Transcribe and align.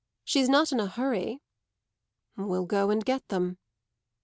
"She's 0.23 0.49
not 0.49 0.71
in 0.71 0.79
a 0.79 0.87
hurry." 0.87 1.43
"We'll 2.35 2.65
go 2.65 2.89
and 2.89 3.05
get 3.05 3.27
them." 3.27 3.59